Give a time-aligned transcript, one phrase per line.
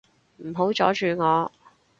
[0.37, 1.51] 唔好阻住我